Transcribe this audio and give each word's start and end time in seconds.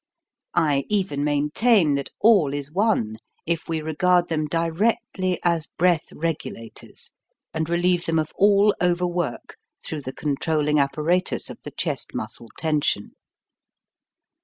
I 0.55 0.85
even 0.89 1.23
maintain 1.23 1.93
that 1.93 2.09
all 2.19 2.55
is 2.55 2.71
won 2.71 3.17
if 3.45 3.69
we 3.69 3.81
regard 3.83 4.29
them 4.29 4.47
directly 4.47 5.39
as 5.43 5.67
breath 5.67 6.11
regulators, 6.11 7.11
and 7.53 7.69
relieve 7.69 8.05
them 8.05 8.17
of 8.17 8.31
all 8.35 8.73
overwork 8.81 9.57
through 9.85 10.01
the 10.01 10.13
controlling 10.13 10.79
apparatus 10.79 11.51
of 11.51 11.59
the 11.63 11.69
chest 11.69 12.15
muscle 12.15 12.47
tension. 12.57 13.11